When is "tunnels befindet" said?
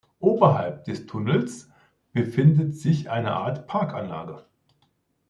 1.05-2.75